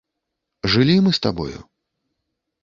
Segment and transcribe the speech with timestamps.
[0.75, 1.59] Жылі мы з табою?